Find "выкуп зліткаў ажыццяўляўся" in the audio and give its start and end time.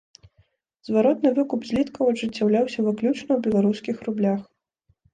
1.39-2.79